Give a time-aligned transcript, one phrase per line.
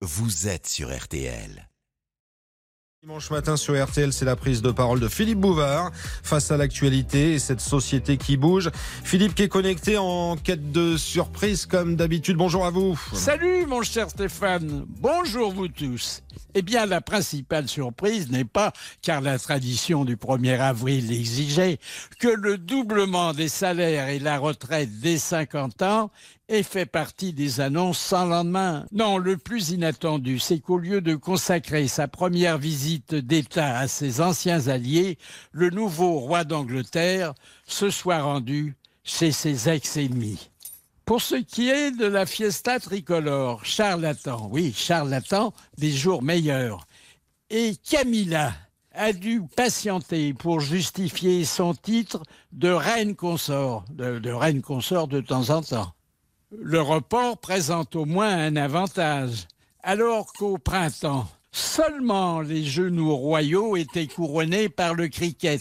[0.00, 1.67] vous êtes sur RTL.
[3.08, 7.32] Dimanche matin sur RTL, c'est la prise de parole de Philippe Bouvard face à l'actualité
[7.32, 8.70] et cette société qui bouge.
[9.02, 12.36] Philippe qui est connecté en quête de surprise comme d'habitude.
[12.36, 13.00] Bonjour à vous.
[13.14, 14.84] Salut mon cher Stéphane.
[15.00, 16.22] Bonjour vous tous.
[16.54, 21.78] Eh bien, la principale surprise n'est pas, car la tradition du 1er avril exigeait,
[22.18, 26.10] que le doublement des salaires et la retraite dès 50 ans
[26.48, 28.86] ait fait partie des annonces sans lendemain.
[28.92, 34.20] Non, le plus inattendu, c'est qu'au lieu de consacrer sa première visite d'État à ses
[34.20, 35.18] anciens alliés,
[35.52, 37.34] le nouveau roi d'Angleterre
[37.66, 40.50] se soit rendu chez ses ex-ennemis.
[41.04, 46.86] Pour ce qui est de la fiesta tricolore, charlatan, oui, charlatan, des jours meilleurs.
[47.48, 48.52] Et Camilla
[48.92, 52.22] a dû patienter pour justifier son titre
[52.52, 55.94] de reine consort, de, de reine consort de temps en temps.
[56.50, 59.46] Le report présente au moins un avantage,
[59.82, 61.28] alors qu'au printemps,
[61.60, 65.60] Seulement les genoux royaux étaient couronnés par le cricket.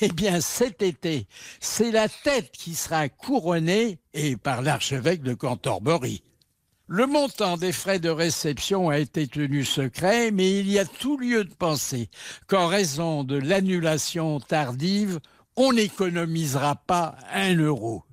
[0.00, 1.28] Eh bien, cet été,
[1.60, 6.24] c'est la tête qui sera couronnée et par l'archevêque de Canterbury.
[6.88, 11.16] Le montant des frais de réception a été tenu secret, mais il y a tout
[11.16, 12.10] lieu de penser
[12.48, 15.20] qu'en raison de l'annulation tardive,
[15.54, 18.05] on n'économisera pas un euro.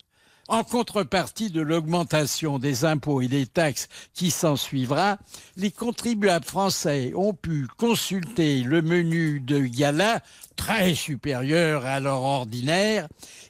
[0.53, 5.17] En contrepartie de l'augmentation des impôts et des taxes qui s'en suivra,
[5.57, 10.21] les contribuables français ont pu consulter le menu de gala,
[10.55, 13.07] très supérieur à leur ordinaire,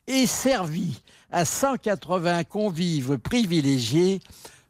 [0.07, 4.21] et servi à 180 convives privilégiés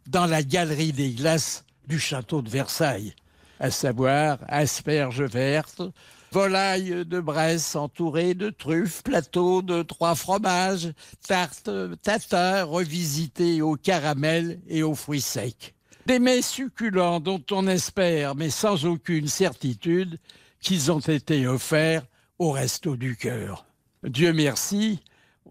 [0.08, 3.14] dans la galerie des glaces du château de Versailles,
[3.60, 5.84] à savoir asperges vertes,
[6.34, 10.92] volaille de Bresse entourée de truffes, plateau de trois fromages,
[11.28, 11.70] tarte
[12.02, 15.76] tatin revisité au caramel et aux fruits secs.
[16.08, 20.18] Des mets succulents dont on espère, mais sans aucune certitude,
[20.60, 22.04] qu'ils ont été offerts
[22.40, 23.68] au resto du cœur.
[24.04, 25.02] Dieu merci,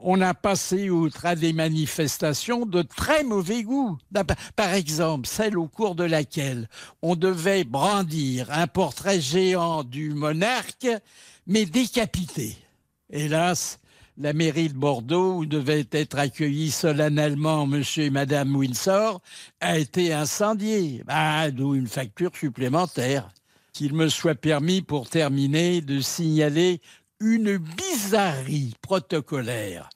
[0.00, 3.98] on a passé outre à des manifestations de très mauvais goût.
[4.56, 6.68] Par exemple, celle au cours de laquelle
[7.02, 10.88] on devait brandir un portrait géant du monarque,
[11.46, 12.56] mais décapité.
[13.10, 13.78] Hélas,
[14.18, 19.20] la mairie de Bordeaux, où devaient être accueillis solennellement monsieur et madame Windsor,
[19.60, 21.02] a été incendiée.
[21.08, 23.30] Ah, d'où une facture supplémentaire.
[23.72, 26.82] Qu'il me soit permis, pour terminer, de signaler
[27.22, 29.88] une bizarrerie protocolaire.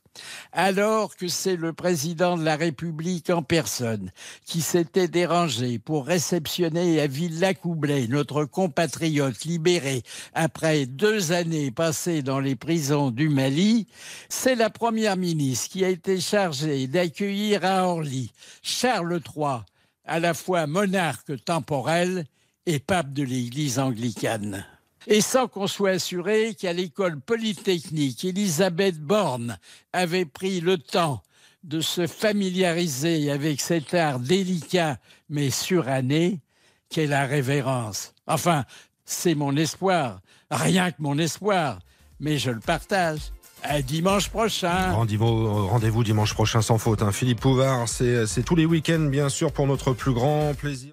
[0.52, 4.10] Alors que c'est le président de la République en personne
[4.46, 12.40] qui s'était dérangé pour réceptionner à Villacoublay notre compatriote libéré après deux années passées dans
[12.40, 13.86] les prisons du Mali,
[14.30, 18.32] c'est la première ministre qui a été chargée d'accueillir à Orly
[18.62, 19.64] Charles III,
[20.06, 22.24] à la fois monarque temporel
[22.64, 24.64] et pape de l'Église anglicane
[25.06, 29.58] et sans qu'on soit assuré qu'à l'école polytechnique, Elisabeth Borne
[29.92, 31.22] avait pris le temps
[31.64, 36.40] de se familiariser avec cet art délicat mais suranné
[36.88, 38.14] qu'est la révérence.
[38.26, 38.64] Enfin,
[39.04, 41.80] c'est mon espoir, rien que mon espoir,
[42.20, 43.32] mais je le partage.
[43.62, 44.92] À dimanche prochain.
[44.92, 47.02] Rendez-vous rendez dimanche prochain sans faute.
[47.02, 47.10] Hein.
[47.10, 50.92] Philippe Pouvard, c'est tous les week-ends, bien sûr, pour notre plus grand plaisir.